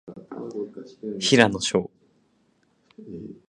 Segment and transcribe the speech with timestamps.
[1.19, 1.91] 平野紫耀